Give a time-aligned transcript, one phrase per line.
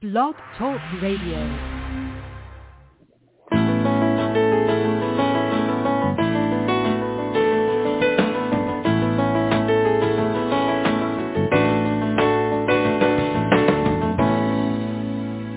[0.00, 1.40] Blog Talk Radio.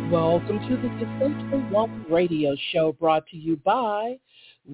[0.10, 4.18] Welcome to the Successful Woman Radio Show brought to you by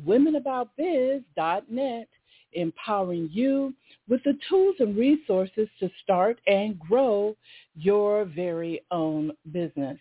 [0.07, 2.07] WomenAboutBiz.net,
[2.53, 3.73] empowering you
[4.07, 7.35] with the tools and resources to start and grow
[7.75, 9.97] your very own business.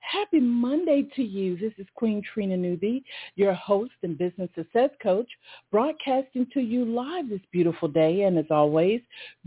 [0.00, 1.56] Happy Monday to you.
[1.58, 3.04] This is Queen Trina Newby,
[3.34, 5.28] your host and business success coach,
[5.70, 9.02] broadcasting to you live this beautiful day and as always,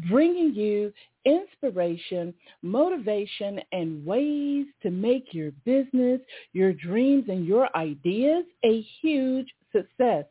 [0.10, 0.94] bringing you
[1.26, 6.22] inspiration, motivation, and ways to make your business,
[6.54, 10.26] your dreams, and your ideas a huge success.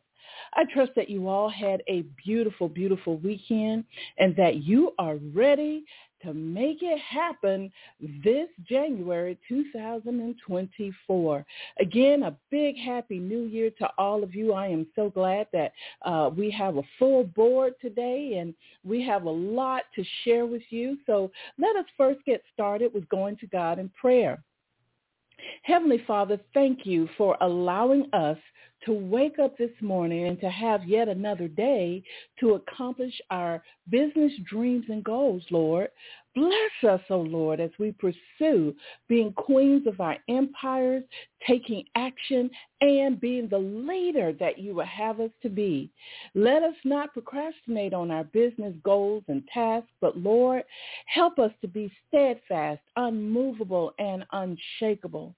[0.53, 3.85] I trust that you all had a beautiful, beautiful weekend
[4.17, 5.83] and that you are ready
[6.23, 7.71] to make it happen
[8.23, 11.45] this January 2024.
[11.79, 14.53] Again, a big happy new year to all of you.
[14.53, 19.23] I am so glad that uh, we have a full board today and we have
[19.23, 20.97] a lot to share with you.
[21.05, 24.43] So let us first get started with going to God in prayer.
[25.63, 28.37] Heavenly Father, thank you for allowing us
[28.85, 32.03] to wake up this morning and to have yet another day
[32.39, 35.89] to accomplish our business dreams and goals, Lord.
[36.33, 38.73] Bless us, O oh Lord, as we pursue
[39.09, 41.03] being queens of our empires,
[41.45, 45.91] taking action, and being the leader that you will have us to be.
[46.33, 50.63] Let us not procrastinate on our business goals and tasks, but Lord,
[51.05, 55.35] help us to be steadfast, unmovable, and unshakable.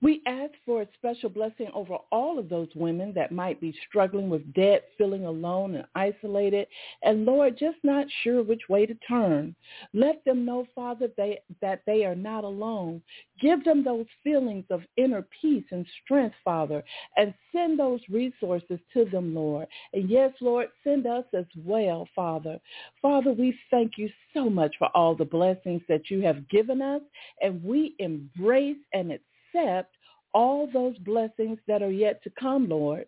[0.00, 4.30] We ask for a special blessing over all of those women that might be struggling
[4.30, 6.68] with debt, feeling alone and isolated,
[7.02, 9.56] and Lord, just not sure which way to turn.
[9.92, 13.02] Let them know, Father, they, that they are not alone.
[13.40, 16.84] Give them those feelings of inner peace and strength, Father,
[17.16, 19.66] and send those resources to them, Lord.
[19.92, 22.60] And yes, Lord, send us as well, Father.
[23.02, 27.02] Father, we thank you so much for all the blessings that you have given us,
[27.42, 29.24] and we embrace and accept
[29.58, 29.94] accept
[30.34, 33.06] all those blessings that are yet to come, Lord.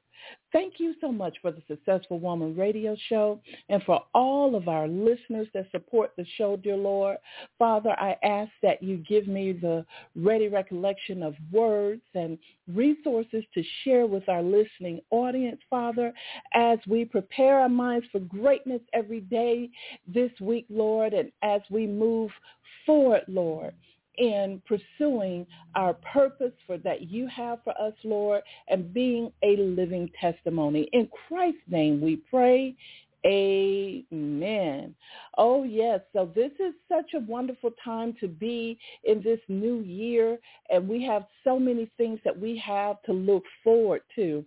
[0.53, 4.89] Thank you so much for the Successful Woman radio show and for all of our
[4.89, 7.19] listeners that support the show, dear Lord.
[7.59, 9.85] Father, I ask that you give me the
[10.17, 12.37] ready recollection of words and
[12.69, 16.13] resources to share with our listening audience, Father,
[16.55, 19.71] as we prepare our minds for greatness every day
[20.07, 22.31] this week, Lord, and as we move
[22.85, 23.73] forward, Lord
[24.19, 30.11] in pursuing our purpose for that you have for us, Lord, and being a living
[30.21, 30.89] testimony.
[30.93, 32.77] In Christ's name we pray.
[33.27, 34.95] Amen.
[35.37, 36.01] Oh, yes.
[36.15, 40.39] So this is such a wonderful time to be in this new year,
[40.71, 44.45] and we have so many things that we have to look forward to.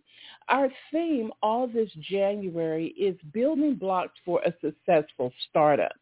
[0.50, 5.94] Our theme all this January is building blocks for a successful startup.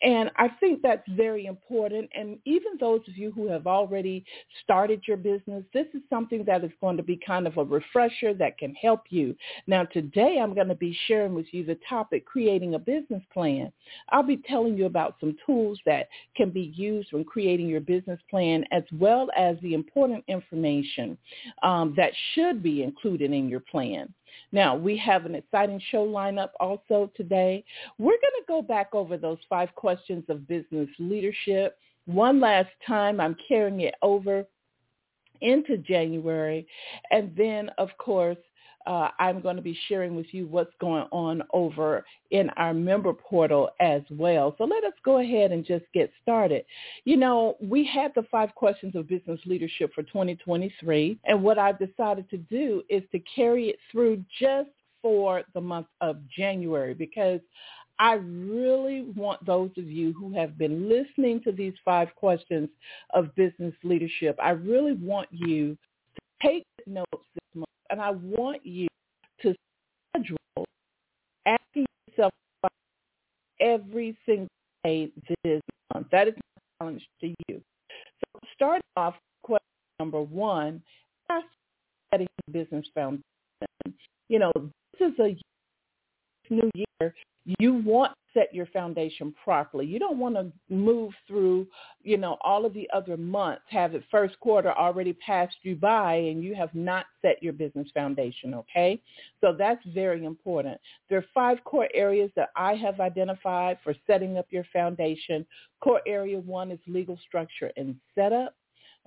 [0.00, 2.08] And I think that's very important.
[2.14, 4.24] And even those of you who have already
[4.62, 8.32] started your business, this is something that is going to be kind of a refresher
[8.34, 9.34] that can help you.
[9.66, 13.72] Now, today I'm going to be sharing with you the topic, creating a business plan.
[14.10, 18.20] I'll be telling you about some tools that can be used when creating your business
[18.30, 21.18] plan, as well as the important information
[21.64, 24.14] um, that should be included in your plan.
[24.52, 27.64] Now, we have an exciting show lineup also today.
[27.98, 31.78] We're going to go back over those five questions of business leadership.
[32.06, 34.46] One last time, I'm carrying it over
[35.40, 36.66] into January.
[37.10, 38.38] And then, of course,
[38.88, 43.12] uh, I'm going to be sharing with you what's going on over in our member
[43.12, 44.54] portal as well.
[44.56, 46.64] So let us go ahead and just get started.
[47.04, 51.78] You know, we had the five questions of business leadership for 2023, and what I've
[51.78, 54.70] decided to do is to carry it through just
[55.02, 57.40] for the month of January because
[57.98, 62.70] I really want those of you who have been listening to these five questions
[63.12, 65.76] of business leadership, I really want you
[66.14, 67.28] to take notes
[67.90, 68.88] and I want you
[69.42, 69.54] to
[70.10, 70.36] schedule
[71.46, 72.32] asking yourself
[73.60, 74.48] every single
[74.84, 75.10] day
[75.44, 75.60] this
[75.94, 76.06] month.
[76.10, 77.60] That is my challenge to you.
[77.90, 79.64] So starting off, question
[79.98, 80.82] number one,
[81.30, 81.46] ask
[82.10, 83.22] setting business foundation.
[84.28, 87.14] You know, this is a new year
[87.58, 89.86] you want to set your foundation properly.
[89.86, 91.66] You don't want to move through,
[92.02, 96.14] you know, all of the other months, have the first quarter already passed you by
[96.14, 99.00] and you have not set your business foundation, okay?
[99.40, 100.78] So that's very important.
[101.08, 105.46] There are five core areas that I have identified for setting up your foundation.
[105.80, 108.54] Core area one is legal structure and setup.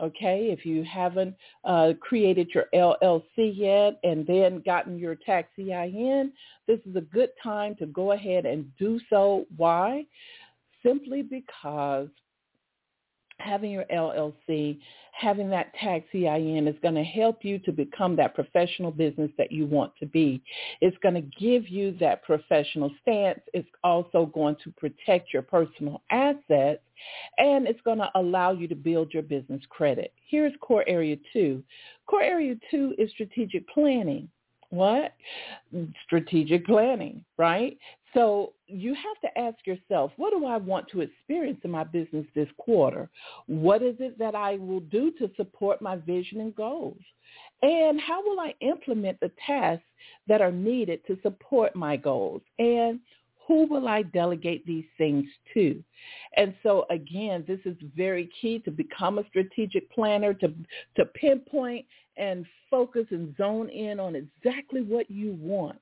[0.02, 6.34] Okay, if you haven't uh, created your LLC yet and then gotten your tax EIN,
[6.68, 9.46] this is a good time to go ahead and do so.
[9.58, 10.06] Why?
[10.84, 12.08] Simply because
[13.42, 14.80] having your LLC,
[15.14, 19.52] having that tax EIN is going to help you to become that professional business that
[19.52, 20.42] you want to be.
[20.80, 23.42] It's going to give you that professional stance.
[23.54, 26.82] It's also going to protect your personal assets
[27.38, 30.14] and it's going to allow you to build your business credit.
[30.28, 31.64] Here's core area two.
[32.08, 34.30] Core area two is strategic planning.
[34.70, 35.14] What?
[36.06, 37.78] Strategic planning, right?
[38.14, 42.26] So you have to ask yourself, what do I want to experience in my business
[42.36, 43.10] this quarter?
[43.48, 47.00] What is it that I will do to support my vision and goals?
[47.62, 49.86] And how will I implement the tasks
[50.28, 52.42] that are needed to support my goals?
[52.60, 53.00] And
[53.48, 55.84] who will I delegate these things to?
[56.38, 60.54] And so again, this is very key to become a strategic planner, to,
[60.96, 61.86] to pinpoint
[62.18, 65.78] and focus and zone in on exactly what you want.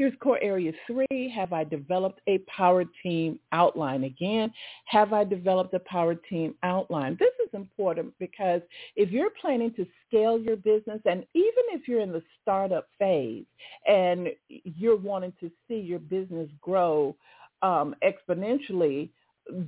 [0.00, 1.30] Here's core area three.
[1.36, 4.04] Have I developed a power team outline?
[4.04, 4.50] Again,
[4.86, 7.18] have I developed a power team outline?
[7.20, 8.62] This is important because
[8.96, 13.44] if you're planning to scale your business and even if you're in the startup phase
[13.86, 17.14] and you're wanting to see your business grow
[17.60, 19.10] um, exponentially,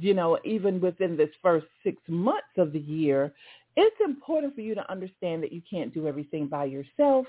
[0.00, 3.34] you know, even within this first six months of the year,
[3.76, 7.26] it's important for you to understand that you can't do everything by yourself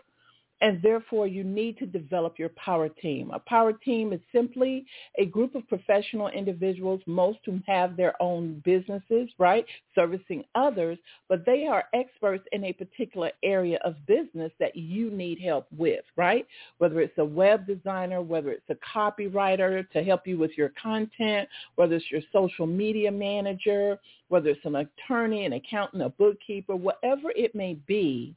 [0.64, 3.32] and therefore you need to develop your power team.
[3.32, 4.86] A power team is simply
[5.20, 11.46] a group of professional individuals, most who have their own businesses, right, servicing others, but
[11.46, 16.48] they are experts in a particular area of business that you need help with, right?
[16.78, 21.50] Whether it's a web designer, whether it's a copywriter to help you with your content,
[21.76, 24.00] whether it's your social media manager,
[24.30, 28.34] whether it's an attorney, an accountant, a bookkeeper, whatever it may be,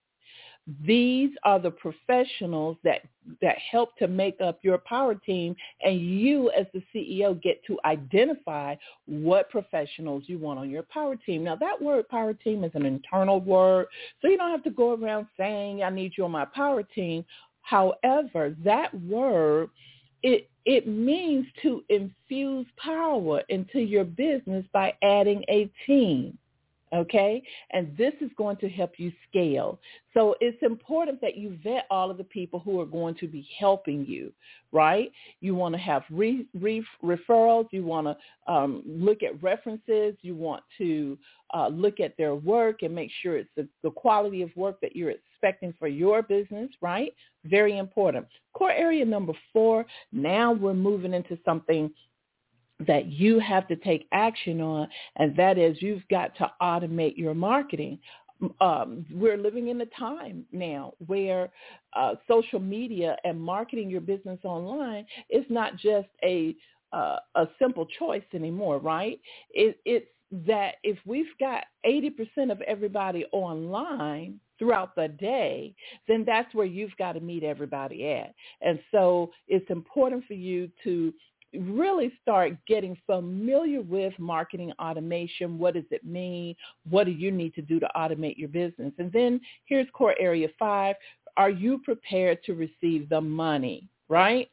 [0.85, 3.03] these are the professionals that
[3.41, 7.79] that help to make up your power team and you as the CEO get to
[7.85, 8.75] identify
[9.07, 11.45] what professionals you want on your power team.
[11.45, 13.87] Now that word power team is an internal word,
[14.21, 17.25] so you don't have to go around saying I need you on my power team.
[17.63, 19.71] However, that word
[20.23, 26.37] it it means to infuse power into your business by adding a team
[26.95, 27.43] okay?
[27.73, 29.79] And this is going to help you scale.
[30.15, 33.47] So it's important that you vet all of the people who are going to be
[33.59, 34.33] helping you,
[34.73, 35.13] right?
[35.41, 37.67] You want to have re, re, referrals.
[37.71, 40.15] You want to um, look at references.
[40.23, 41.19] You want to
[41.55, 44.97] uh, look at their work and make sure it's the, the quality of work that
[44.97, 47.13] you're expecting for your business, right?
[47.45, 48.27] Very important.
[48.55, 51.91] Core area number four, now we're moving into something
[52.87, 57.35] that you have to take action on, and that is you've got to automate your
[57.35, 57.99] marketing.
[58.61, 61.49] Um, we're living in a time now where
[61.95, 66.55] uh, social media and marketing your business online is not just a
[66.93, 69.21] uh, a simple choice anymore, right?
[69.51, 70.07] It, it's
[70.47, 75.75] that if we've got 80% of everybody online throughout the day,
[76.09, 78.35] then that's where you've got to meet everybody at.
[78.61, 81.13] And so it's important for you to
[81.55, 85.59] really start getting familiar with marketing automation.
[85.59, 86.55] What does it mean?
[86.89, 88.93] What do you need to do to automate your business?
[88.99, 90.97] And then here's core area five.
[91.37, 94.49] Are you prepared to receive the money, right?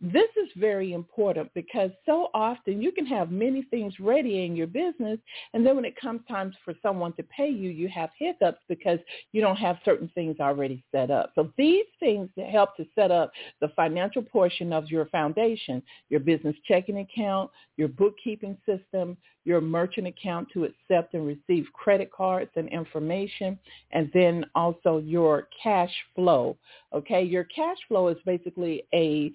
[0.00, 4.66] This is very important because so often you can have many things ready in your
[4.66, 5.18] business
[5.52, 8.98] and then when it comes time for someone to pay you, you have hiccups because
[9.32, 11.32] you don't have certain things already set up.
[11.34, 16.56] So these things help to set up the financial portion of your foundation, your business
[16.66, 22.68] checking account, your bookkeeping system, your merchant account to accept and receive credit cards and
[22.68, 23.58] information,
[23.92, 26.56] and then also your cash flow.
[26.94, 29.32] Okay, your cash flow is basically a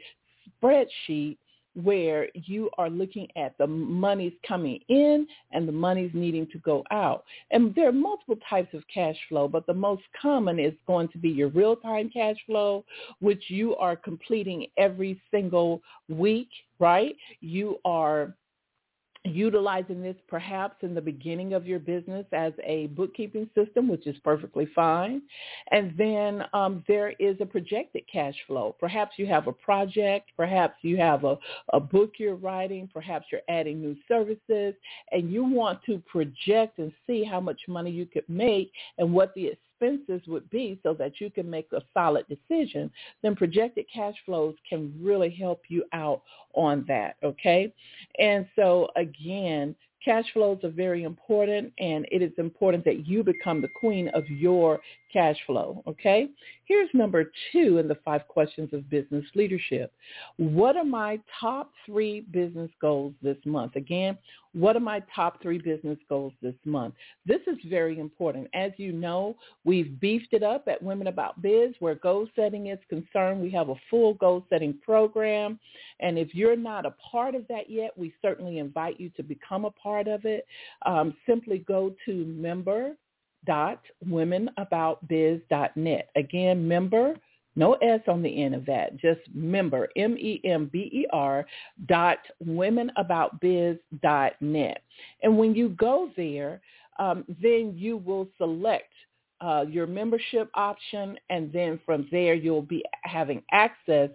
[0.61, 1.37] spreadsheet
[1.75, 6.83] where you are looking at the monies coming in and the monies needing to go
[6.91, 7.23] out.
[7.51, 11.17] And there are multiple types of cash flow, but the most common is going to
[11.17, 12.83] be your real-time cash flow,
[13.19, 17.15] which you are completing every single week, right?
[17.39, 18.33] You are
[19.25, 24.15] utilizing this perhaps in the beginning of your business as a bookkeeping system, which is
[24.23, 25.21] perfectly fine.
[25.71, 28.75] And then um, there is a projected cash flow.
[28.79, 31.37] Perhaps you have a project, perhaps you have a,
[31.73, 34.73] a book you're writing, perhaps you're adding new services,
[35.11, 39.33] and you want to project and see how much money you could make and what
[39.35, 42.91] the expenses would be so that you can make a solid decision,
[43.23, 46.21] then projected cash flows can really help you out
[46.53, 47.73] on that, okay?
[48.19, 53.61] And so again, Cash flows are very important, and it is important that you become
[53.61, 54.79] the queen of your
[55.11, 56.29] cash flow, okay?
[56.65, 59.91] Here's number two in the five questions of business leadership.
[60.37, 63.75] What are my top three business goals this month?
[63.75, 64.17] Again,
[64.53, 66.95] what are my top three business goals this month?
[67.25, 68.47] This is very important.
[68.53, 72.79] As you know, we've beefed it up at Women About Biz where goal setting is
[72.89, 73.41] concerned.
[73.41, 75.59] We have a full goal setting program.
[75.99, 79.65] And if you're not a part of that yet, we certainly invite you to become
[79.65, 80.45] a part of it.
[80.85, 82.95] Um, simply go to member
[83.45, 86.09] dot womenaboutbiz.net.
[86.15, 87.15] Again, member,
[87.55, 91.45] no S on the end of that, just member, M-E-M-B-E-R
[91.87, 94.83] dot womenaboutbiz.net.
[95.23, 96.61] And when you go there,
[96.99, 98.91] um, then you will select
[99.41, 104.09] uh, your membership option, and then from there you'll be having access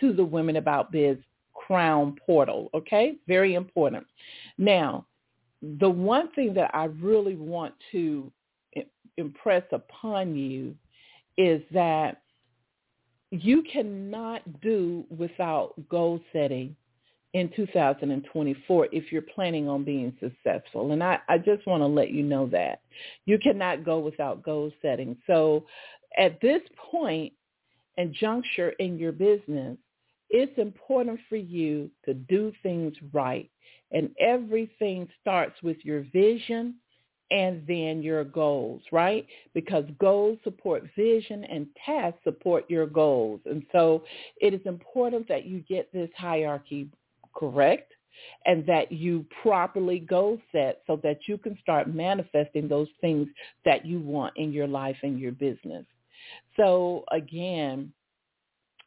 [0.00, 1.18] to the Women About Biz
[1.54, 2.70] Crown portal.
[2.74, 4.06] Okay, very important.
[4.56, 5.04] Now,
[5.78, 8.32] the one thing that I really want to
[9.16, 10.74] impress upon you
[11.36, 12.22] is that
[13.30, 16.74] you cannot do without goal setting
[17.32, 20.92] in 2024 if you're planning on being successful.
[20.92, 22.80] And I, I just want to let you know that.
[23.26, 25.16] You cannot go without goal setting.
[25.26, 25.64] So
[26.18, 27.32] at this point
[27.98, 29.76] and juncture in your business,
[30.28, 33.50] it's important for you to do things right.
[33.92, 36.76] And everything starts with your vision
[37.30, 39.26] and then your goals, right?
[39.54, 43.40] Because goals support vision and tasks support your goals.
[43.44, 44.02] And so
[44.40, 46.88] it is important that you get this hierarchy
[47.34, 47.92] correct
[48.46, 53.28] and that you properly goal set so that you can start manifesting those things
[53.64, 55.86] that you want in your life and your business.
[56.56, 57.92] So again,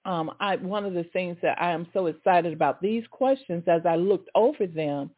[0.05, 3.81] um, I, one of the things that I am so excited about these questions as
[3.85, 5.11] I looked over them,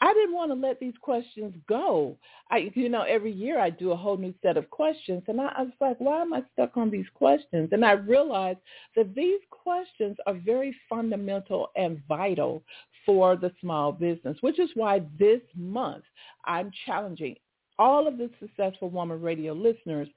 [0.00, 2.16] I didn't want to let these questions go.
[2.50, 5.46] I, you know, every year I do a whole new set of questions, and I,
[5.56, 7.70] I was like, why am I stuck on these questions?
[7.72, 8.58] And I realized
[8.94, 12.62] that these questions are very fundamental and vital
[13.06, 16.04] for the small business, which is why this month
[16.44, 17.36] I'm challenging
[17.78, 20.08] all of the Successful Woman Radio listeners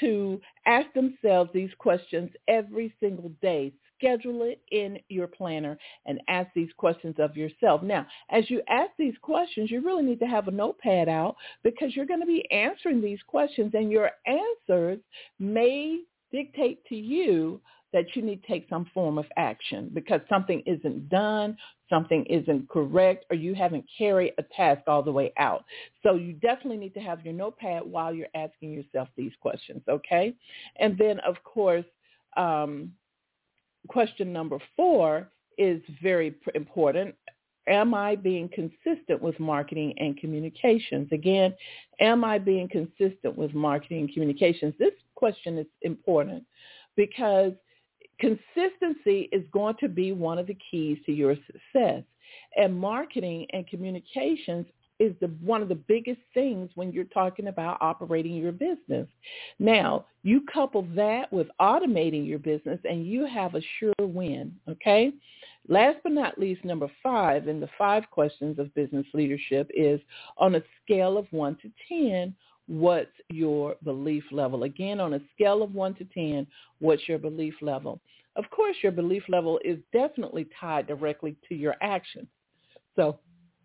[0.00, 6.48] to ask themselves these questions every single day schedule it in your planner and ask
[6.54, 7.82] these questions of yourself.
[7.82, 11.94] Now, as you ask these questions, you really need to have a notepad out because
[11.94, 14.98] you're going to be answering these questions and your answers
[15.38, 16.00] may
[16.32, 17.60] dictate to you
[17.92, 21.56] that you need to take some form of action because something isn't done,
[21.88, 25.64] something isn't correct, or you haven't carried a task all the way out.
[26.02, 30.34] So you definitely need to have your notepad while you're asking yourself these questions, okay?
[30.78, 31.86] And then, of course,
[32.36, 32.92] um,
[33.88, 37.14] question number four is very important.
[37.66, 41.08] Am I being consistent with marketing and communications?
[41.12, 41.54] Again,
[42.00, 44.74] am I being consistent with marketing and communications?
[44.78, 46.44] This question is important
[46.96, 47.52] because
[48.20, 52.02] consistency is going to be one of the keys to your success.
[52.56, 54.66] And marketing and communications
[54.98, 59.06] is the one of the biggest things when you're talking about operating your business.
[59.58, 65.12] Now, you couple that with automating your business and you have a sure win, okay?
[65.68, 70.00] Last but not least, number five in the five questions of business leadership is
[70.38, 72.34] on a scale of one to 10,
[72.66, 74.62] what's your belief level?
[74.62, 76.46] Again, on a scale of one to 10,
[76.80, 78.00] what's your belief level?
[78.36, 82.28] Of course, your belief level is definitely tied directly to your actions.
[82.96, 83.18] So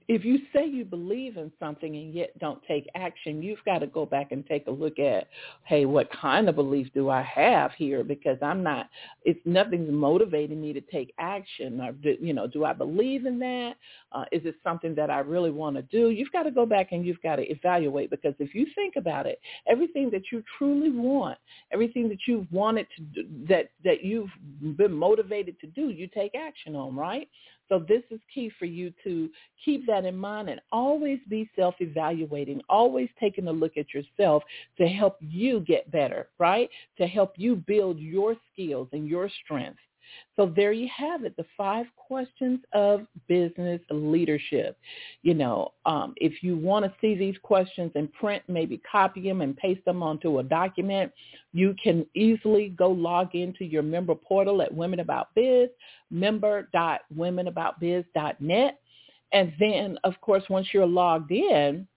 [0.07, 3.87] if you say you believe in something and yet don't take action, you've got to
[3.87, 5.27] go back and take a look at,
[5.65, 8.03] hey, what kind of belief do I have here?
[8.03, 8.89] Because I'm not,
[9.23, 11.79] it's nothing's motivating me to take action.
[11.81, 13.73] Or, do, you know, do I believe in that?
[14.11, 16.09] Uh, is it something that I really want to do?
[16.09, 19.25] You've got to go back and you've got to evaluate because if you think about
[19.25, 21.37] it, everything that you truly want,
[21.71, 24.29] everything that you've wanted to do, that that you've
[24.77, 27.29] been motivated to do, you take action on, right?
[27.69, 29.29] So this is key for you to
[29.63, 34.43] keep that in mind and always be self-evaluating, always taking a look at yourself
[34.77, 36.69] to help you get better, right?
[36.97, 39.79] To help you build your skills and your strengths.
[40.35, 44.79] So there you have it, the five questions of business leadership.
[45.21, 49.41] You know, um, if you want to see these questions in print, maybe copy them
[49.41, 51.11] and paste them onto a document.
[51.51, 55.69] You can easily go log into your member portal at Women About Biz,
[56.09, 58.79] member.womenaboutbiz.net.
[59.33, 61.87] And then, of course, once you're logged in,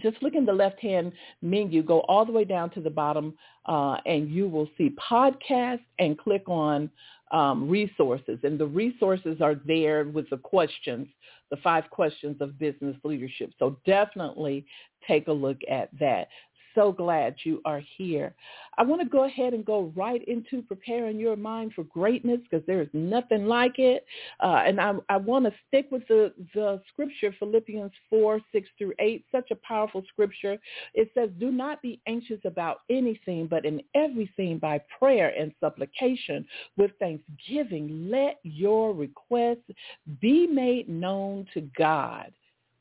[0.00, 3.34] just look in the left-hand menu, go all the way down to the bottom,
[3.66, 6.90] uh, and you will see podcast and click on
[7.30, 11.06] um, resources, and the resources are there with the questions,
[11.50, 13.52] the five questions of business leadership.
[13.58, 14.66] So definitely
[15.06, 16.28] take a look at that
[16.74, 18.34] so glad you are here.
[18.76, 22.64] I want to go ahead and go right into preparing your mind for greatness because
[22.66, 24.04] there is nothing like it.
[24.40, 28.92] Uh, and I, I want to stick with the, the scripture, Philippians 4, 6 through
[28.98, 30.58] 8, such a powerful scripture.
[30.94, 36.46] It says, do not be anxious about anything, but in everything by prayer and supplication
[36.76, 39.70] with thanksgiving, let your requests
[40.20, 42.32] be made known to God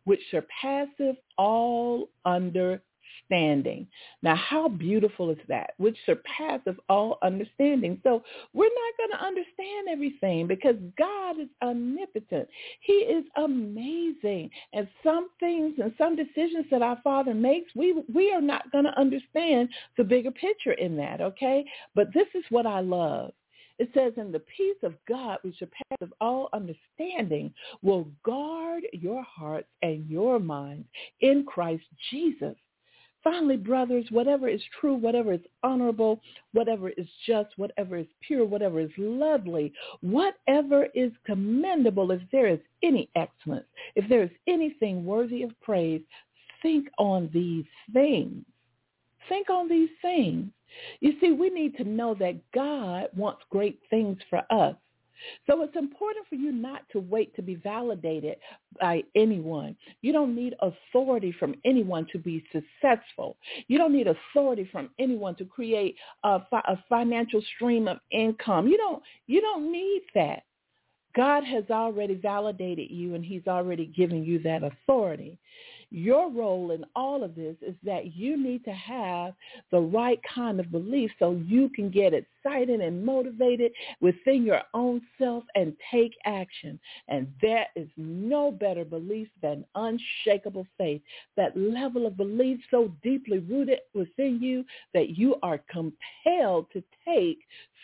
[0.08, 2.82] which surpasses all under
[3.29, 3.88] understanding.
[4.21, 5.71] Now, how beautiful is that?
[5.77, 8.00] Which surpasses all understanding.
[8.03, 12.47] So we're not going to understand everything because God is omnipotent.
[12.81, 14.50] He is amazing.
[14.74, 18.86] And some things and some decisions that our Father makes, we, we are not going
[18.86, 21.65] to understand the bigger picture in that, okay?
[21.95, 23.31] But this is what I love.
[23.79, 29.67] It says, and the peace of God, which surpasses all understanding, will guard your hearts
[29.83, 30.88] and your minds
[31.21, 32.55] in Christ Jesus.
[33.24, 36.19] Finally, brothers, whatever is true, whatever is honorable,
[36.53, 42.59] whatever is just, whatever is pure, whatever is lovely, whatever is commendable, if there is
[42.83, 46.01] any excellence, if there is anything worthy of praise,
[46.62, 48.45] think on these things.
[49.27, 50.50] Think on these things.
[51.00, 54.75] You see, we need to know that God wants great things for us.
[55.47, 58.38] So it's important for you not to wait to be validated
[58.79, 59.75] by anyone.
[60.01, 63.38] You don't need authority from anyone to be successful.
[63.67, 68.67] You don't need authority from anyone to create a, fi- a financial stream of income.
[68.67, 70.43] You don't you don't need that.
[71.15, 75.39] God has already validated you and he's already given you that authority.
[75.89, 79.34] Your role in all of this is that you need to have
[79.72, 85.01] the right kind of belief so you can get excited and motivated within your own
[85.17, 86.77] self and take action.
[87.08, 91.01] And there is no better belief than unshakable faith.
[91.38, 97.39] That level of belief so deeply rooted within you that you are compelled to take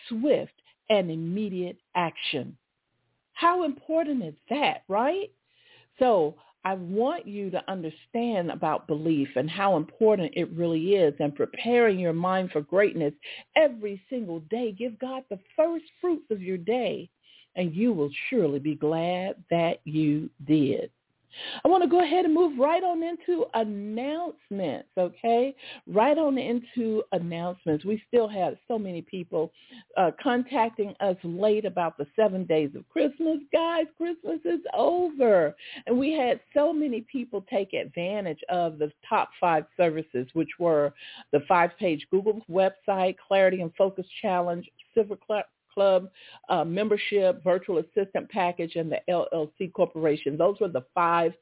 [0.10, 0.54] swift
[0.90, 2.58] and immediate action.
[3.34, 5.32] How important is that, right?
[6.00, 11.36] So I want you to understand about belief and how important it really is and
[11.36, 13.14] preparing your mind for greatness
[13.56, 14.72] every single day.
[14.72, 17.10] Give God the first fruits of your day
[17.56, 20.90] and you will surely be glad that you did.
[21.64, 25.56] I want to go ahead and move right on into announcements, okay?
[25.88, 27.86] Right on into announcements.
[27.86, 29.52] We still have so many people
[29.98, 33.40] uh, contacting us late about the seven days of Christmas.
[33.52, 35.56] Guys, Christmas is over.
[35.88, 40.94] And we had so many people take advantage of the top five services, which were
[41.32, 45.18] the five-page Google website, Clarity and Focus Challenge, Silver
[45.74, 46.10] Club
[46.50, 50.38] uh, membership, virtual assistant package, and the LLC Corporation.
[50.38, 51.34] Those were the five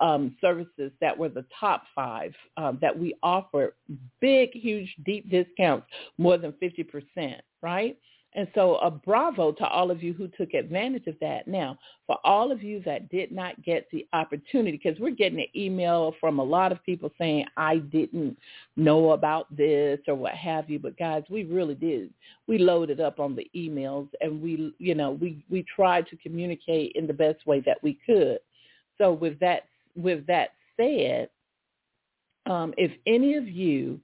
[0.00, 3.74] um, services that were the top five um, that we offer
[4.20, 5.86] big, huge, deep discounts,
[6.18, 7.98] more than 50%, right?
[8.34, 11.48] And so a bravo to all of you who took advantage of that.
[11.48, 15.46] Now, for all of you that did not get the opportunity, because we're getting an
[15.56, 18.38] email from a lot of people saying, I didn't
[18.76, 20.78] know about this or what have you.
[20.78, 22.10] But guys, we really did.
[22.46, 26.92] We loaded up on the emails and we, you know, we, we tried to communicate
[26.94, 28.38] in the best way that we could.
[28.96, 29.64] So with that,
[29.96, 31.30] with that said,
[32.46, 33.98] um, if any of you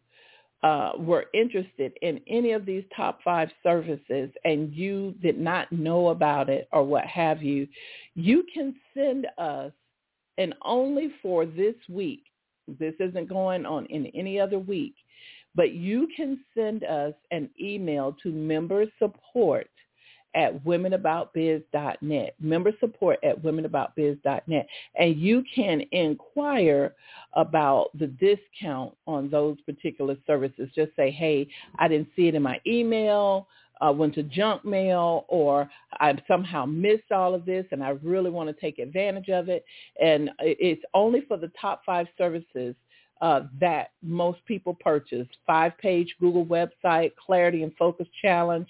[0.63, 6.09] uh, were interested in any of these top five services and you did not know
[6.09, 7.69] about it or what have you,
[8.15, 9.73] you can send us,
[10.39, 12.25] and only for this week,
[12.79, 14.95] this isn't going on in any other week,
[15.55, 19.69] but you can send us an email to member support
[20.37, 24.67] at womenaboutbiz.net, member support at womenaboutbiz.net,
[24.99, 26.95] and you can inquire
[27.33, 30.69] about the discount on those particular services.
[30.75, 33.49] Just say, hey, I didn't see it in my email,
[33.81, 38.31] uh, went to junk mail, or I somehow missed all of this, and I really
[38.31, 39.65] want to take advantage of it.
[40.03, 42.75] And it's only for the top five services
[43.21, 45.27] uh, that most people purchase.
[45.47, 48.69] Five-page Google website, Clarity and Focus Challenge,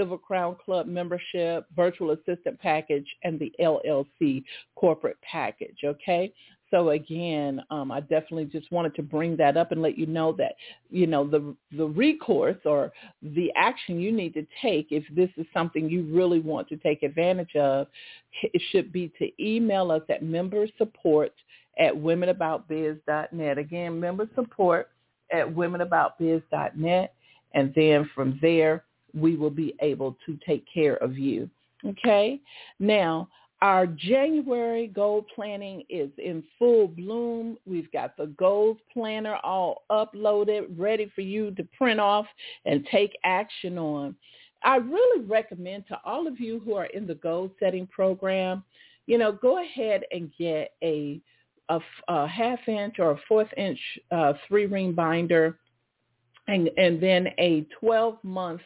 [0.00, 4.42] Silver Crown Club membership, virtual assistant package, and the LLC
[4.76, 5.76] corporate package.
[5.84, 6.32] Okay.
[6.70, 10.32] So again, um, I definitely just wanted to bring that up and let you know
[10.38, 10.54] that,
[10.88, 15.46] you know, the the recourse or the action you need to take if this is
[15.52, 17.88] something you really want to take advantage of,
[18.42, 21.34] it should be to email us at member support
[21.78, 23.58] at womenaboutbiz.net.
[23.58, 24.90] Again, member support
[25.30, 27.14] at womenaboutbiz.net.
[27.52, 28.84] And then from there,
[29.14, 31.48] we will be able to take care of you.
[31.86, 32.40] Okay?
[32.78, 33.28] Now,
[33.62, 37.58] our January goal planning is in full bloom.
[37.66, 42.26] We've got the goals planner all uploaded, ready for you to print off
[42.64, 44.16] and take action on.
[44.62, 48.64] I really recommend to all of you who are in the goal setting program,
[49.06, 51.20] you know, go ahead and get a
[51.68, 53.78] a, a half inch or a fourth inch
[54.10, 55.56] uh, three ring binder
[56.50, 58.62] and, and then a 12 month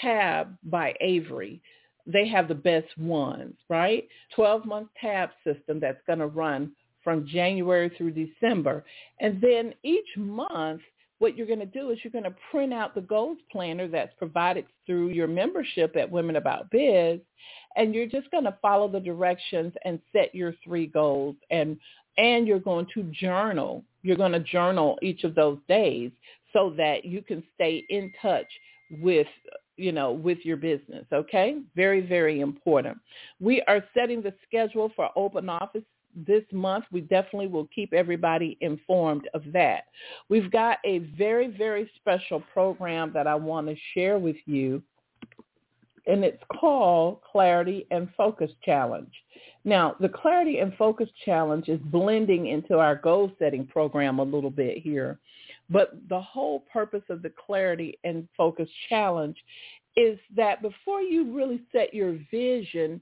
[0.00, 1.62] tab by Avery
[2.06, 4.08] they have the best ones, right?
[4.34, 6.72] 12 month tab system that's going to run
[7.04, 8.84] from January through December.
[9.20, 10.80] And then each month,
[11.18, 14.14] what you're going to do is you're going to print out the goals planner that's
[14.18, 17.20] provided through your membership at Women About Biz.
[17.76, 21.36] And you're just going to follow the directions and set your three goals.
[21.50, 21.76] And,
[22.18, 23.84] and you're going to journal.
[24.02, 26.10] You're going to journal each of those days
[26.52, 28.46] so that you can stay in touch
[29.00, 29.26] with
[29.76, 31.06] you know, with your business.
[31.12, 31.56] Okay.
[31.74, 32.98] Very, very important.
[33.40, 35.82] We are setting the schedule for open office
[36.14, 36.84] this month.
[36.92, 39.84] We definitely will keep everybody informed of that.
[40.28, 44.82] We've got a very, very special program that I want to share with you.
[46.06, 49.12] And it's called Clarity and Focus Challenge.
[49.64, 54.50] Now, the Clarity and Focus Challenge is blending into our goal setting program a little
[54.50, 55.18] bit here.
[55.72, 59.36] But the whole purpose of the Clarity and Focus Challenge
[59.96, 63.00] is that before you really set your vision,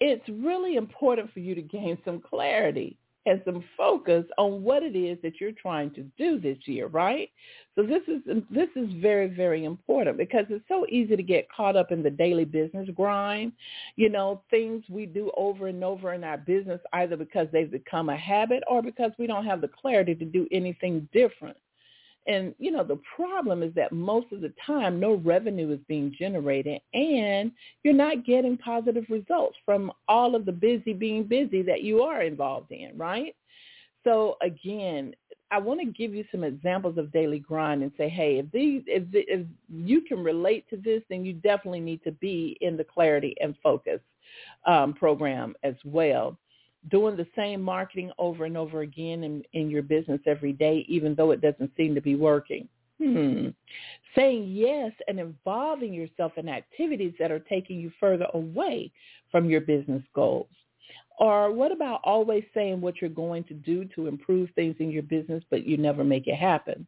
[0.00, 4.96] it's really important for you to gain some clarity and some focus on what it
[4.96, 7.28] is that you're trying to do this year, right?
[7.74, 11.76] So this is this is very very important because it's so easy to get caught
[11.76, 13.52] up in the daily business grind,
[13.96, 18.08] you know, things we do over and over in our business either because they've become
[18.08, 21.56] a habit or because we don't have the clarity to do anything different.
[22.28, 26.14] And, you know, the problem is that most of the time no revenue is being
[26.16, 27.50] generated and
[27.82, 32.22] you're not getting positive results from all of the busy being busy that you are
[32.22, 33.34] involved in, right?
[34.04, 35.14] So again,
[35.50, 38.82] I want to give you some examples of daily grind and say, hey, if these,
[38.86, 42.84] if, if you can relate to this, then you definitely need to be in the
[42.84, 44.00] clarity and focus
[44.66, 46.36] um, program as well
[46.90, 51.14] doing the same marketing over and over again in, in your business every day, even
[51.14, 52.68] though it doesn't seem to be working.
[53.02, 53.48] Hmm.
[54.16, 58.90] Saying yes and involving yourself in activities that are taking you further away
[59.30, 60.48] from your business goals.
[61.18, 65.02] Or what about always saying what you're going to do to improve things in your
[65.02, 66.86] business, but you never make it happen?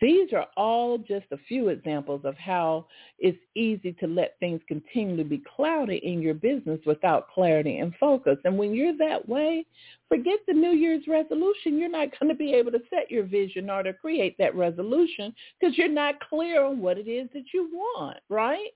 [0.00, 2.86] These are all just a few examples of how
[3.18, 7.94] it's easy to let things continue to be cloudy in your business without clarity and
[8.00, 8.38] focus.
[8.44, 9.66] And when you're that way,
[10.08, 11.78] forget the New Year's resolution.
[11.78, 15.34] You're not going to be able to set your vision or to create that resolution
[15.58, 18.70] because you're not clear on what it is that you want, right?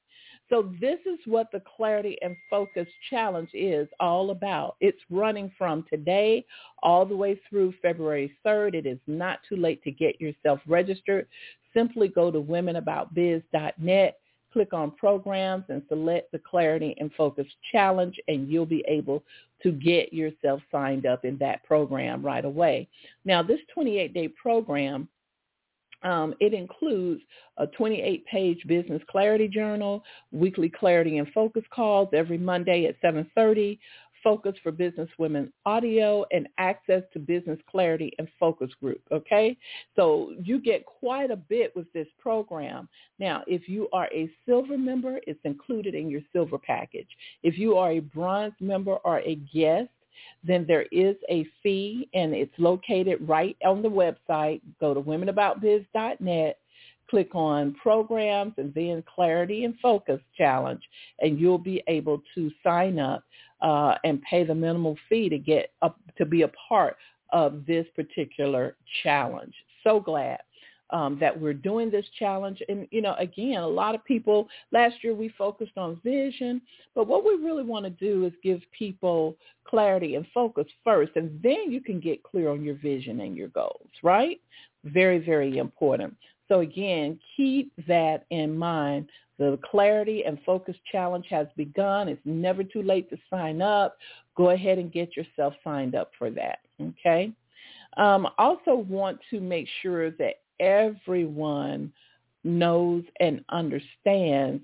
[0.54, 4.76] So this is what the Clarity and Focus Challenge is all about.
[4.80, 6.46] It's running from today
[6.80, 8.74] all the way through February 3rd.
[8.74, 11.26] It is not too late to get yourself registered.
[11.74, 14.18] Simply go to womenaboutbiz.net,
[14.52, 19.24] click on programs and select the Clarity and Focus Challenge and you'll be able
[19.64, 22.86] to get yourself signed up in that program right away.
[23.24, 25.08] Now this 28-day program
[26.04, 27.22] um, it includes
[27.56, 33.78] a 28-page business clarity journal, weekly clarity and focus calls every Monday at 7.30,
[34.22, 39.56] focus for business women audio, and access to business clarity and focus group, okay?
[39.94, 42.88] So you get quite a bit with this program.
[43.18, 47.08] Now, if you are a silver member, it's included in your silver package.
[47.42, 49.90] If you are a bronze member or a guest,
[50.42, 54.60] then there is a fee and it's located right on the website.
[54.80, 56.58] Go to womenaboutbiz.net,
[57.08, 60.82] click on programs and then clarity and focus challenge
[61.20, 63.24] and you'll be able to sign up
[63.62, 66.96] uh, and pay the minimal fee to get up to be a part
[67.32, 69.54] of this particular challenge.
[69.82, 70.38] So glad
[70.94, 72.62] um, that we're doing this challenge.
[72.68, 76.62] And, you know, again, a lot of people, last year we focused on vision,
[76.94, 81.40] but what we really want to do is give people clarity and focus first, and
[81.42, 84.40] then you can get clear on your vision and your goals, right?
[84.84, 86.14] Very, very important.
[86.46, 89.08] So again, keep that in mind.
[89.38, 92.08] The Clarity and Focus Challenge has begun.
[92.08, 93.96] It's never too late to sign up.
[94.36, 97.32] Go ahead and get yourself signed up for that, okay?
[97.96, 101.92] Um, also want to make sure that everyone
[102.42, 104.62] knows and understands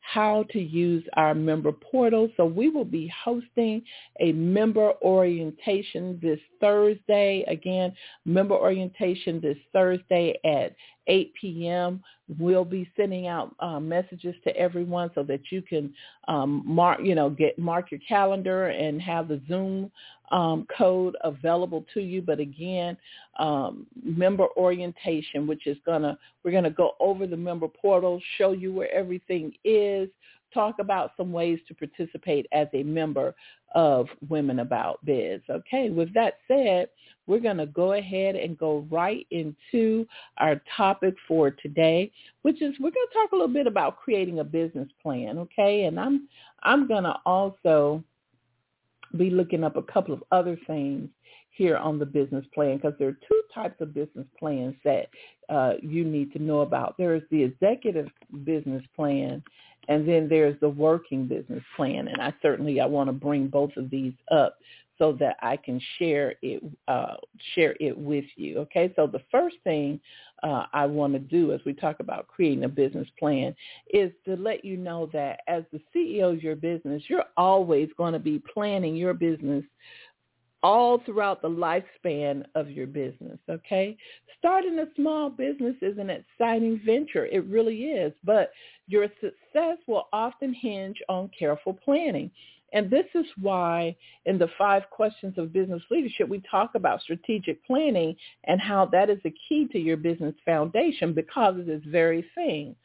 [0.00, 2.30] how to use our member portal.
[2.36, 3.82] So we will be hosting
[4.20, 7.44] a member orientation this Thursday.
[7.46, 7.92] Again,
[8.24, 10.74] member orientation this Thursday at
[11.08, 12.02] 8 p.m.
[12.38, 15.92] We'll be sending out uh, messages to everyone so that you can
[16.28, 19.90] um, mark, you know, get mark your calendar and have the Zoom
[20.30, 22.20] um, code available to you.
[22.20, 22.96] But again,
[23.38, 28.72] um, member orientation, which is gonna we're gonna go over the member portal, show you
[28.72, 30.08] where everything is,
[30.52, 33.34] talk about some ways to participate as a member
[33.74, 35.40] of Women About Biz.
[35.50, 36.88] Okay, with that said,
[37.26, 40.06] we're going to go ahead and go right into
[40.38, 42.10] our topic for today,
[42.42, 45.84] which is we're going to talk a little bit about creating a business plan, okay?
[45.84, 46.28] And I'm
[46.62, 48.02] I'm going to also
[49.16, 51.08] be looking up a couple of other things
[51.50, 55.08] here on the business plan because there are two types of business plans that
[55.48, 56.96] uh, you need to know about.
[56.96, 58.06] There is the executive
[58.44, 59.42] business plan
[59.88, 62.08] and then there's the working business plan.
[62.08, 64.58] And I certainly I want to bring both of these up
[64.98, 67.14] so that I can share it uh,
[67.54, 68.58] share it with you.
[68.58, 70.00] Okay, so the first thing
[70.42, 73.54] uh, I want to do as we talk about creating a business plan
[73.92, 78.12] is to let you know that as the CEO of your business, you're always going
[78.12, 79.64] to be planning your business
[80.62, 83.96] all throughout the lifespan of your business, okay?
[84.38, 87.26] Starting a small business is an exciting venture.
[87.26, 88.12] It really is.
[88.24, 88.50] But
[88.86, 92.30] your success will often hinge on careful planning.
[92.72, 97.64] And this is why in the five questions of business leadership, we talk about strategic
[97.64, 102.26] planning and how that is a key to your business foundation because of this very
[102.34, 102.76] thing.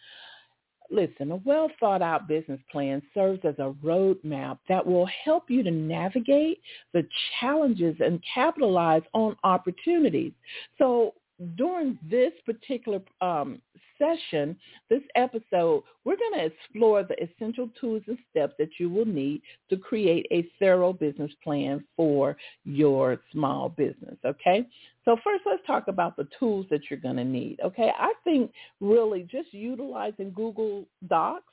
[0.92, 5.64] Listen, a well thought out business plan serves as a roadmap that will help you
[5.64, 6.62] to navigate
[6.94, 7.08] the
[7.40, 10.34] challenges and capitalize on opportunities.
[10.78, 11.14] So
[11.56, 13.62] during this particular um,
[14.04, 14.56] session,
[14.90, 19.42] this episode, we're going to explore the essential tools and steps that you will need
[19.70, 22.36] to create a thorough business plan for
[22.66, 24.18] your small business.
[24.26, 24.68] Okay.
[25.06, 27.60] So first, let's talk about the tools that you're going to need.
[27.64, 27.92] Okay.
[27.98, 31.44] I think really just utilizing Google Docs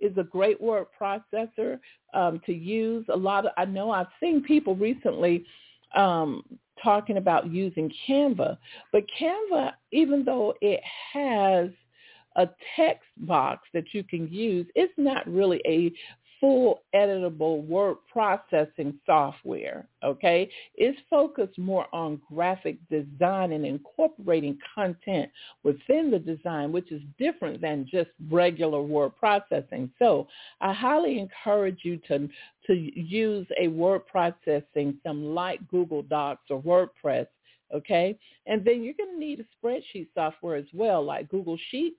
[0.00, 1.78] is a great word processor
[2.14, 3.04] um, to use.
[3.12, 5.44] A lot of I know I've seen people recently
[5.94, 6.42] um,
[6.82, 8.56] talking about using Canva,
[8.92, 10.80] but Canva, even though it
[11.12, 11.70] has
[12.36, 14.66] a text box that you can use.
[14.74, 15.92] It's not really a
[16.40, 20.50] full editable word processing software, okay?
[20.74, 25.30] It's focused more on graphic design and incorporating content
[25.62, 29.90] within the design, which is different than just regular word processing.
[29.98, 30.26] So
[30.62, 32.28] I highly encourage you to,
[32.66, 37.26] to use a word processing, some like Google Docs or WordPress,
[37.74, 38.18] okay?
[38.46, 41.96] And then you're going to need a spreadsheet software as well, like Google Sheets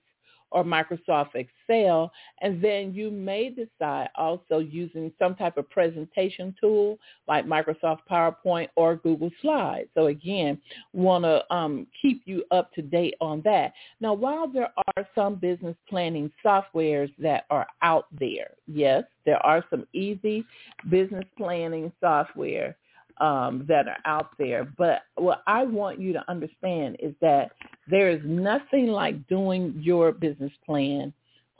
[0.52, 2.12] or Microsoft Excel.
[2.42, 8.70] And then you may decide also using some type of presentation tool like Microsoft PowerPoint
[8.76, 9.90] or Google Slides.
[9.96, 10.60] So again,
[10.94, 13.74] want to um, keep you up to date on that.
[14.00, 19.64] Now, while there are some business planning softwares that are out there, yes, there are
[19.70, 20.46] some easy
[20.90, 22.76] business planning software
[23.22, 24.66] um, that are out there.
[24.78, 27.52] But what I want you to understand is that
[27.90, 31.14] there is nothing like doing your business plan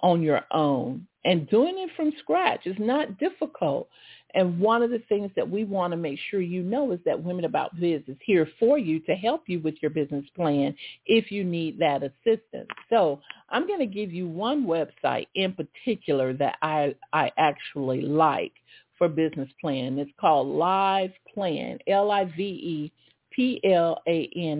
[0.04, 3.88] on your own and doing it from scratch is not difficult.
[4.34, 7.22] And one of the things that we want to make sure you know is that
[7.22, 10.74] Women About Biz is here for you to help you with your business plan
[11.06, 12.70] if you need that assistance.
[12.90, 13.20] So
[13.50, 18.54] I'm going to give you one website in particular that I, I actually like
[19.02, 19.98] for business plan.
[19.98, 22.92] It's called Live Plan, L-I-V-E-P-L-A-N.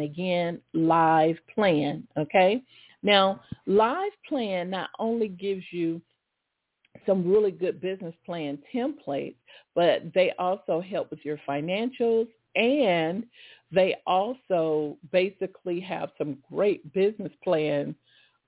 [0.02, 2.64] Again, Live Plan, okay?
[3.04, 6.02] Now, Live Plan not only gives you
[7.06, 9.36] some really good business plan templates,
[9.76, 13.28] but they also help with your financials and
[13.72, 17.94] they also basically have some great business plan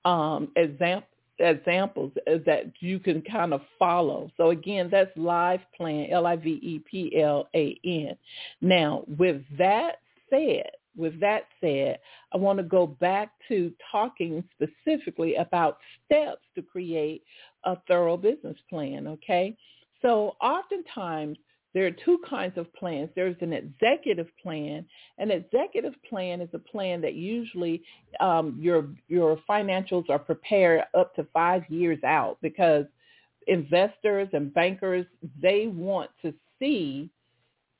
[0.04, 4.30] um, examples examples that you can kind of follow.
[4.36, 8.16] So again, that's Live Plan, L-I-V-E-P-L-A-N.
[8.60, 9.96] Now, with that
[10.30, 11.98] said, with that said,
[12.32, 17.24] I want to go back to talking specifically about steps to create
[17.64, 19.56] a thorough business plan, okay?
[20.02, 21.38] So oftentimes
[21.74, 23.10] there are two kinds of plans.
[23.14, 24.86] There's an executive plan.
[25.18, 27.82] An executive plan is a plan that usually
[28.20, 32.86] um, your your financials are prepared up to five years out because
[33.48, 35.06] investors and bankers
[35.42, 37.10] they want to see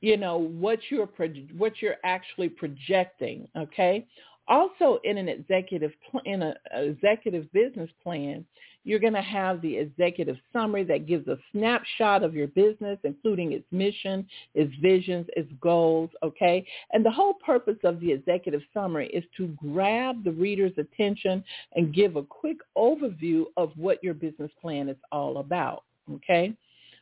[0.00, 1.08] you know what you're
[1.56, 4.06] what you're actually projecting okay
[4.46, 5.92] Also, in an executive
[6.26, 8.44] in an executive business plan,
[8.84, 13.52] you're going to have the executive summary that gives a snapshot of your business, including
[13.52, 16.64] its mission, its visions, its goals, okay?
[16.92, 21.42] And the whole purpose of the executive summary is to grab the reader's attention
[21.74, 26.54] and give a quick overview of what your business plan is all about, okay?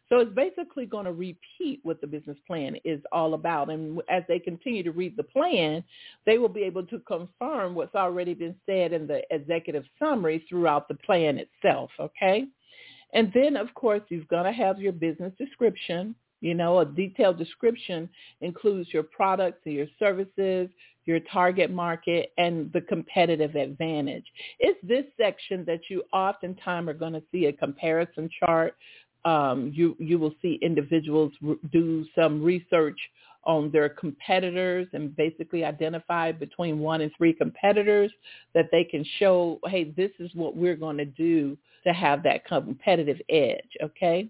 [0.08, 3.70] So it's basically going to repeat what the business plan is all about.
[3.70, 5.82] And as they continue to read the plan,
[6.26, 10.88] they will be able to confirm what's already been said in the executive summary throughout
[10.88, 12.46] the plan itself, okay?
[13.14, 16.14] And then, of course, you're going to have your business description.
[16.40, 18.08] You know, a detailed description
[18.40, 20.68] includes your products and your services,
[21.04, 24.24] your target market, and the competitive advantage.
[24.58, 28.76] It's this section that you oftentimes are going to see a comparison chart
[29.24, 31.32] um, you you will see individuals
[31.70, 32.98] do some research
[33.44, 38.10] on their competitors and basically identify between one and three competitors
[38.54, 42.44] that they can show, hey, this is what we're going to do to have that
[42.46, 43.68] competitive edge.
[43.82, 44.28] Okay.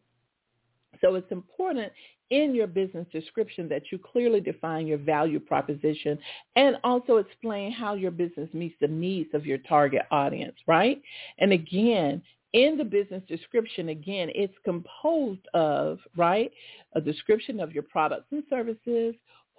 [1.00, 1.92] So it's important
[2.30, 6.18] in your business description that you clearly define your value proposition
[6.56, 11.02] and also explain how your business meets the needs of your target audience, right?
[11.38, 16.50] And again, in the business description, again, it's composed of, right,
[16.94, 19.14] a description of your products and services,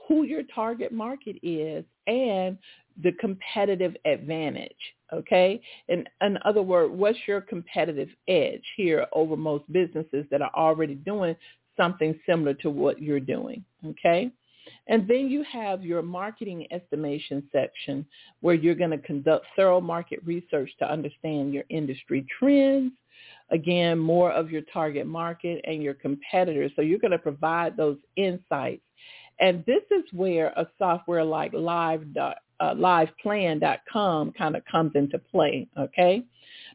[0.08, 2.58] who your target market is, and
[3.02, 4.72] the competitive advantage.
[5.12, 5.62] Okay.
[5.88, 10.96] In, in other words, what's your competitive edge here over most businesses that are already
[10.96, 11.36] doing
[11.78, 13.64] something similar to what you're doing?
[13.86, 14.32] Okay.
[14.88, 18.06] And then you have your marketing estimation section
[18.42, 22.92] where you're going to conduct thorough market research to understand your industry trends,
[23.50, 26.72] again, more of your target market and your competitors.
[26.76, 28.82] So you're going to provide those insights.
[29.40, 35.68] And this is where a software like Live, uh, LivePlan.com kind of comes into play,
[35.78, 36.24] okay?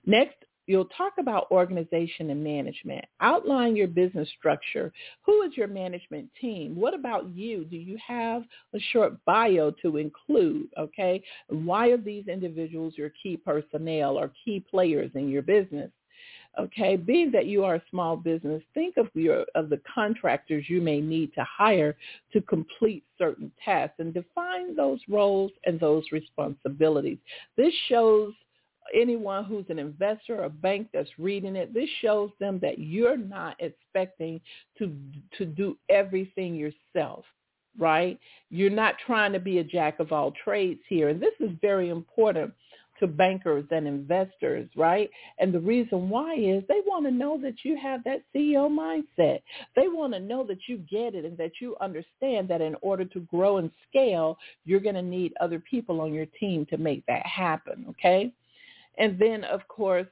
[0.06, 0.36] Next,
[0.68, 3.02] You'll talk about organization and management.
[3.20, 4.92] Outline your business structure.
[5.22, 6.76] Who is your management team?
[6.76, 7.64] What about you?
[7.64, 8.42] Do you have
[8.74, 10.68] a short bio to include?
[10.78, 11.22] Okay.
[11.48, 15.90] Why are these individuals your key personnel or key players in your business?
[16.58, 20.80] Okay, being that you are a small business, think of your of the contractors you
[20.80, 21.96] may need to hire
[22.32, 27.18] to complete certain tasks and define those roles and those responsibilities.
[27.56, 28.32] This shows
[28.94, 33.56] anyone who's an investor or bank that's reading it, this shows them that you're not
[33.60, 34.40] expecting
[34.78, 34.92] to
[35.38, 37.24] to do everything yourself,
[37.78, 38.18] right?
[38.50, 41.08] You're not trying to be a jack of all trades here.
[41.08, 42.52] And this is very important
[43.00, 45.10] to bankers and investors, right?
[45.38, 49.40] And the reason why is they want to know that you have that CEO mindset.
[49.76, 53.04] They want to know that you get it and that you understand that in order
[53.06, 57.04] to grow and scale, you're going to need other people on your team to make
[57.06, 58.32] that happen, okay?
[58.98, 60.06] And then, of course,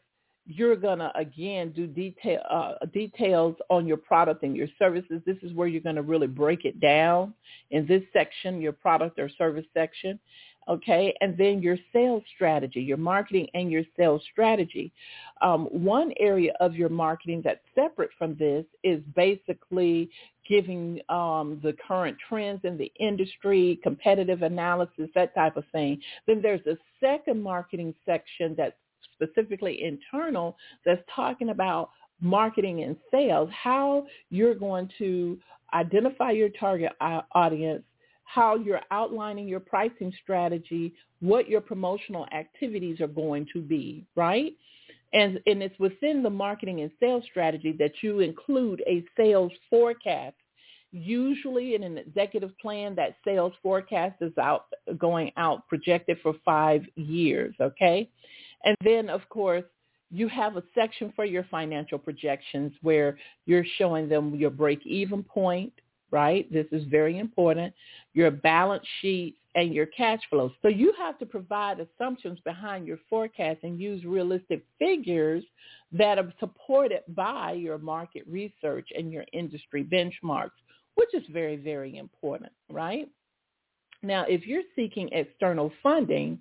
[0.47, 5.21] you're going to, again, do detail, uh, details on your product and your services.
[5.27, 7.35] This is where you're going to really break it down
[7.71, 10.21] in this section, your product or service section.
[10.69, 14.93] Okay, and then your sales strategy, your marketing and your sales strategy.
[15.41, 20.11] Um, one area of your marketing that's separate from this is basically
[20.49, 26.01] giving um, the current trends in the industry, competitive analysis, that type of thing.
[26.27, 28.75] Then there's a second marketing section that's
[29.15, 35.39] specifically internal that's talking about marketing and sales, how you're going to
[35.75, 37.83] identify your target audience,
[38.27, 44.53] how you're outlining your pricing strategy, what your promotional activities are going to be, right?
[45.13, 50.37] And, and it's within the marketing and sales strategy that you include a sales forecast.
[50.93, 54.67] Usually in an executive plan, that sales forecast is out
[54.99, 58.09] going out projected for five years, okay?
[58.65, 59.65] And then, of course,
[60.11, 65.73] you have a section for your financial projections where you're showing them your break-even point,
[66.11, 66.51] right?
[66.53, 67.75] This is very important.
[68.15, 70.53] Your balance sheet and your cash flow.
[70.63, 75.43] So you have to provide assumptions behind your forecast and use realistic figures
[75.93, 80.51] that are supported by your market research and your industry benchmarks,
[80.95, 83.09] which is very, very important, right?
[84.03, 86.39] Now, if you're seeking external funding,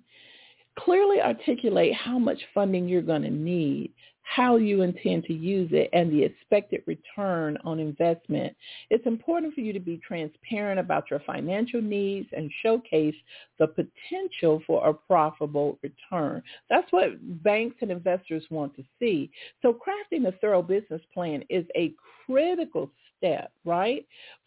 [0.78, 5.88] clearly articulate how much funding you're going to need, how you intend to use it,
[5.92, 8.54] and the expected return on investment.
[8.90, 13.14] It's important for you to be transparent about your financial needs and showcase
[13.58, 16.42] the potential for a profitable return.
[16.68, 19.30] That's what banks and investors want to see.
[19.62, 21.94] So crafting a thorough business plan is a
[22.26, 24.06] critical step, right?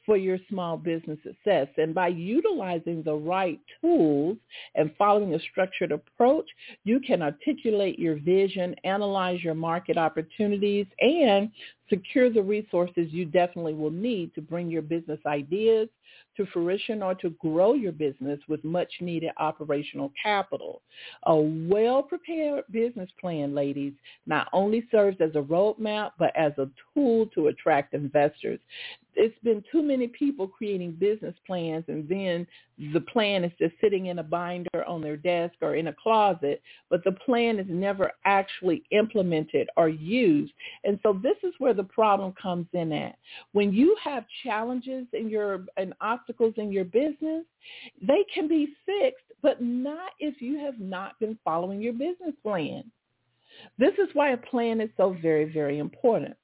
[0.09, 1.67] For your small business success.
[1.77, 4.37] And by utilizing the right tools
[4.73, 6.49] and following a structured approach,
[6.83, 11.51] you can articulate your vision, analyze your market opportunities, and
[11.89, 15.89] secure the resources you definitely will need to bring your business ideas
[16.37, 20.81] to fruition or to grow your business with much needed operational capital.
[21.23, 23.93] A well-prepared business plan, ladies,
[24.25, 28.59] not only serves as a roadmap, but as a tool to attract investors
[29.19, 32.47] it's been too many people creating business plans and then
[32.93, 36.61] the plan is just sitting in a binder on their desk or in a closet,
[36.89, 40.53] but the plan is never actually implemented or used.
[40.85, 43.17] And so this is where the problem comes in at.
[43.53, 47.45] When you have challenges in your and obstacles in your business,
[48.05, 52.83] they can be fixed, but not if you have not been following your business plan.
[53.77, 56.35] This is why a plan is so very, very important.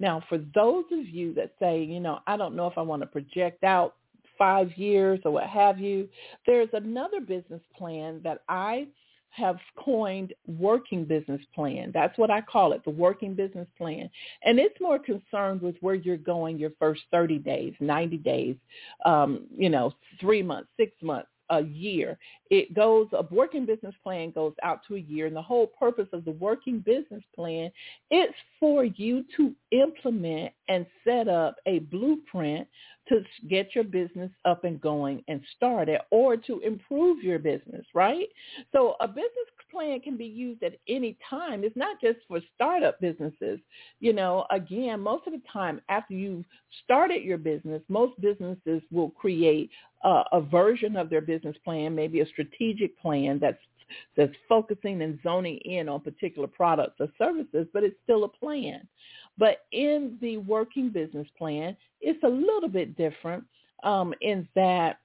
[0.00, 3.02] Now, for those of you that say, you know, I don't know if I want
[3.02, 3.94] to project out
[4.36, 6.08] five years or what have you,
[6.46, 8.88] there's another business plan that I
[9.30, 11.90] have coined working business plan.
[11.94, 14.10] That's what I call it, the working business plan.
[14.44, 18.56] And it's more concerned with where you're going your first 30 days, 90 days,
[19.04, 22.18] um, you know, three months, six months, a year.
[22.50, 25.26] It goes, a working business plan goes out to a year.
[25.26, 27.70] And the whole purpose of the working business plan
[28.10, 32.66] is for you to implement and set up a blueprint
[33.08, 38.26] to get your business up and going and started or to improve your business, right?
[38.72, 39.32] So a business
[39.70, 41.64] plan can be used at any time.
[41.64, 43.60] It's not just for startup businesses.
[44.00, 46.44] You know, again, most of the time after you've
[46.84, 49.70] started your business, most businesses will create
[50.02, 53.58] uh, a version of their business plan, maybe a strategic plan that's
[54.16, 58.86] that's focusing and zoning in on particular products or services, but it's still a plan.
[59.36, 63.44] But in the working business plan, it's a little bit different
[63.82, 64.98] um, in that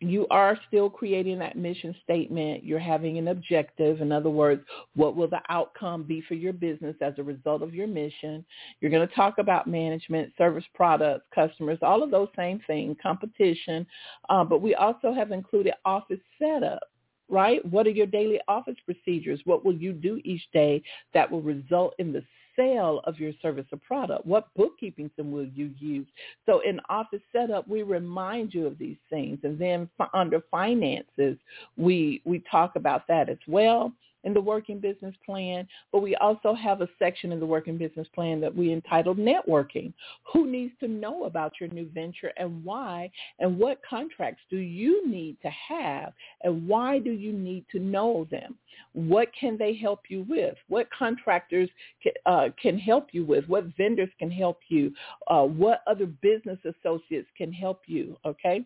[0.00, 2.62] you are still creating that mission statement.
[2.62, 4.00] You're having an objective.
[4.00, 4.62] In other words,
[4.94, 8.44] what will the outcome be for your business as a result of your mission?
[8.80, 13.86] You're going to talk about management, service products, customers, all of those same things, competition.
[14.28, 16.80] Uh, but we also have included office setup
[17.28, 17.64] right?
[17.64, 19.40] What are your daily office procedures?
[19.44, 20.80] What will you do each day
[21.12, 22.22] that will result in the
[22.56, 24.26] sale of your service or product?
[24.26, 26.06] What bookkeeping system will you use?
[26.46, 29.38] So in office setup, we remind you of these things.
[29.42, 31.36] And then under finances,
[31.76, 33.92] we, we talk about that as well
[34.26, 38.08] in the working business plan, but we also have a section in the working business
[38.12, 39.92] plan that we entitled networking.
[40.32, 45.08] Who needs to know about your new venture and why and what contracts do you
[45.08, 46.12] need to have
[46.42, 48.56] and why do you need to know them?
[48.92, 50.56] What can they help you with?
[50.68, 51.70] What contractors
[52.02, 53.48] can, uh, can help you with?
[53.48, 54.92] What vendors can help you?
[55.28, 58.16] Uh, what other business associates can help you?
[58.26, 58.64] Okay.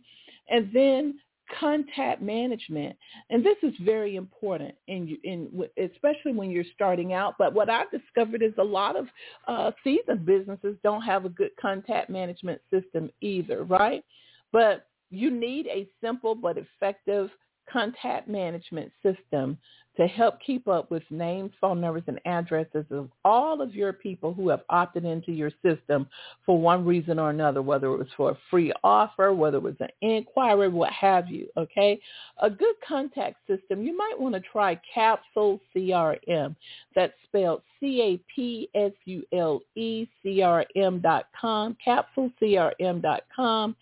[0.49, 1.21] And then
[1.59, 2.97] contact management
[3.31, 5.49] and this is very important in in
[5.79, 9.07] especially when you're starting out but what i've discovered is a lot of
[9.49, 14.05] uh, seasoned businesses don't have a good contact management system either right?
[14.53, 17.31] But you need a simple but effective
[17.71, 19.59] contact management system
[20.01, 24.33] to help keep up with names, phone numbers, and addresses of all of your people
[24.33, 26.09] who have opted into your system
[26.47, 29.75] for one reason or another, whether it was for a free offer, whether it was
[29.81, 32.01] an inquiry, what have you, okay?
[32.43, 36.57] A good contact system, you might want to try Capsule CRM.
[36.95, 38.61] That's spelled C-A-P-S-U-L-E-C-R-M
[41.01, 43.77] dot com, CapsuleCRM dot com.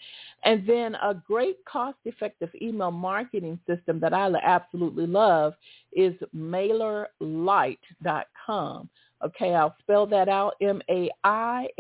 [0.44, 5.54] And then a great cost-effective email marketing system that I absolutely love
[5.92, 8.88] is mailerlite.com.
[9.24, 11.76] Okay, I'll spell that out, M-A-I-L-E-R-L-I-T-E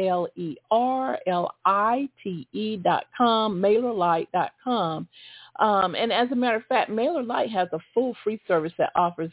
[2.78, 5.06] dot com, mailerlite dot com.
[5.60, 9.30] Um, and as a matter of fact, MailerLite has a full free service that offers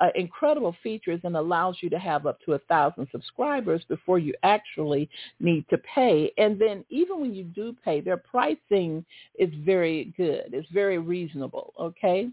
[0.00, 4.34] uh, incredible features and allows you to have up to a thousand subscribers before you
[4.42, 6.32] actually need to pay.
[6.36, 9.04] And then even when you do pay, their pricing
[9.38, 10.50] is very good.
[10.52, 11.72] It's very reasonable.
[11.78, 12.28] Okay.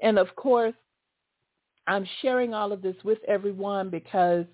[0.00, 0.74] And of course,
[1.86, 4.46] I'm sharing all of this with everyone because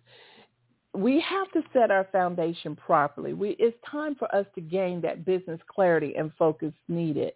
[0.92, 3.32] we have to set our foundation properly.
[3.32, 7.32] We, it's time for us to gain that business clarity and focus needed.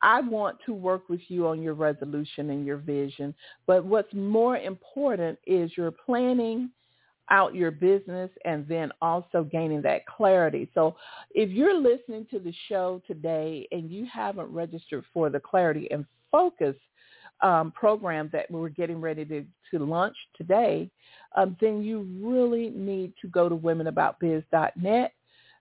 [0.00, 3.34] I want to work with you on your resolution and your vision,
[3.66, 6.70] but what's more important is your planning
[7.30, 10.70] out your business and then also gaining that clarity.
[10.74, 10.96] So
[11.30, 16.06] if you're listening to the show today and you haven't registered for the clarity and
[16.30, 16.76] focus
[17.44, 20.90] um, program that we're getting ready to, to launch today,
[21.36, 25.12] um, then you really need to go to womenaboutbiz.net.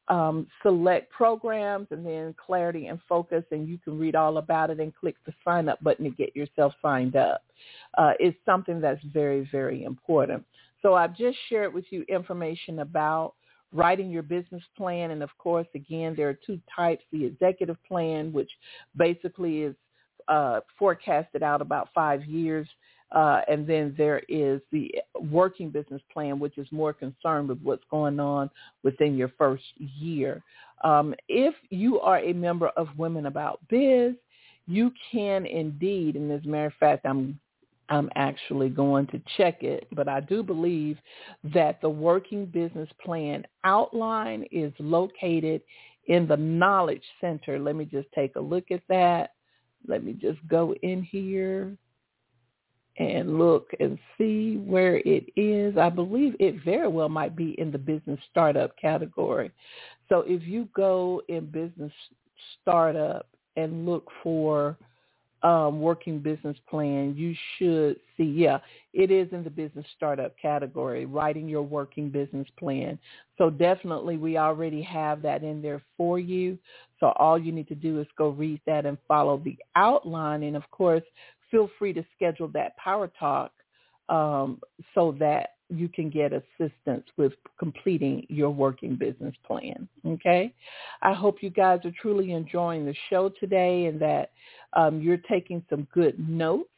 [0.07, 4.79] um, select programs and then clarity and focus, and you can read all about it
[4.79, 7.43] and click the sign up button to get yourself signed up.
[7.97, 10.43] Uh, it's something that's very, very important.
[10.81, 13.33] So I've just shared with you information about
[13.71, 15.11] writing your business plan.
[15.11, 18.51] And of course, again, there are two types, the executive plan, which
[18.95, 19.75] basically is
[20.27, 22.67] uh, forecasted out about five years
[23.13, 27.83] uh, and then there is the working business plan, which is more concerned with what's
[27.91, 28.49] going on
[28.81, 30.41] within your first year.
[30.83, 34.15] Um, if you are a member of Women About Biz,
[34.67, 37.39] you can indeed, and as a matter of fact, I'm
[37.89, 40.97] I'm actually going to check it, but I do believe
[41.53, 45.61] that the working business plan outline is located
[46.07, 47.59] in the Knowledge Center.
[47.59, 49.31] Let me just take a look at that.
[49.87, 51.77] Let me just go in here
[52.97, 55.77] and look and see where it is.
[55.77, 59.51] I believe it very well might be in the business startup category.
[60.09, 61.91] So if you go in business
[62.61, 64.77] startup and look for
[65.43, 68.59] um, working business plan, you should see, yeah,
[68.93, 72.97] it is in the business startup category, writing your working business plan.
[73.37, 76.57] So definitely we already have that in there for you.
[76.99, 80.43] So all you need to do is go read that and follow the outline.
[80.43, 81.03] And of course,
[81.51, 83.51] feel free to schedule that power talk
[84.07, 84.61] um,
[84.95, 89.87] so that you can get assistance with completing your working business plan.
[90.05, 90.53] Okay.
[91.01, 94.31] I hope you guys are truly enjoying the show today and that
[94.73, 96.69] um, you're taking some good notes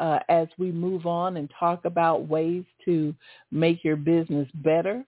[0.00, 3.14] uh, as we move on and talk about ways to
[3.50, 5.04] make your business better.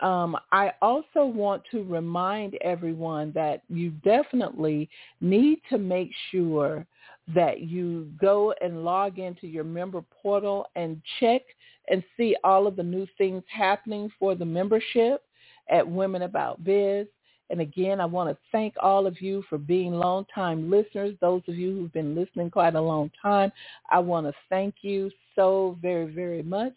[0.00, 6.84] Um, I also want to remind everyone that you definitely need to make sure
[7.32, 11.42] that you go and log into your member portal and check
[11.88, 15.22] and see all of the new things happening for the membership
[15.70, 17.06] at Women About Biz.
[17.50, 21.14] And again, I want to thank all of you for being longtime listeners.
[21.20, 23.52] Those of you who've been listening quite a long time,
[23.90, 26.72] I want to thank you so very, very much.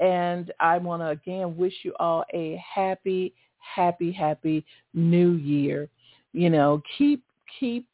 [0.00, 5.88] And I want to again wish you all a happy, happy, happy new year.
[6.32, 7.22] You know, keep
[7.58, 7.86] keep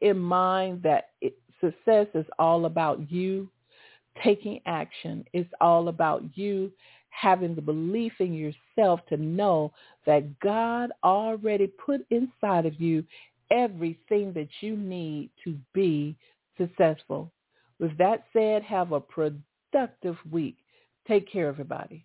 [0.00, 3.48] in mind that it, success is all about you
[4.22, 5.24] taking action.
[5.32, 6.72] It's all about you
[7.10, 9.72] having the belief in yourself to know
[10.04, 13.04] that God already put inside of you
[13.50, 16.16] everything that you need to be
[16.58, 17.30] successful.
[17.78, 20.56] With that said, have a productive week.
[21.06, 22.04] Take care, everybody.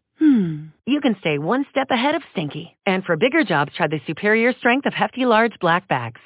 [0.21, 0.65] Hmm.
[0.85, 2.77] You can stay one step ahead of Stinky.
[2.85, 6.21] And for bigger jobs, try the superior strength of hefty large black bags.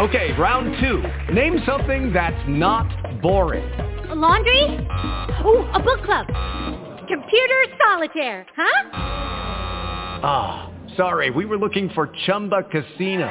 [0.00, 1.02] Okay, round two.
[1.34, 3.70] Name something that's not boring.
[4.08, 4.62] A laundry?
[5.44, 6.26] Ooh, a book club.
[7.06, 8.88] Computer solitaire, huh?
[10.22, 13.30] Ah, oh, sorry, we were looking for Chumba Casino.